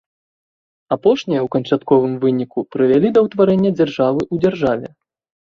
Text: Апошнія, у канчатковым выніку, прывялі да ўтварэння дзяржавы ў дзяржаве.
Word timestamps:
Апошнія, 0.95 1.43
у 1.47 1.49
канчатковым 1.55 2.15
выніку, 2.23 2.65
прывялі 2.77 3.13
да 3.19 3.25
ўтварэння 3.27 3.71
дзяржавы 3.77 4.21
ў 4.33 4.35
дзяржаве. 4.49 4.87